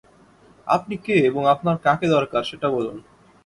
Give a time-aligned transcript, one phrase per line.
[0.67, 2.97] আপনি কে এবং আপনার কাকে দরকার, সেটা বলুন।